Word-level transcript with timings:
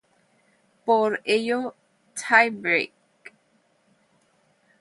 Por 0.83 1.21
ello 1.25 1.75
tie-break. 2.15 2.91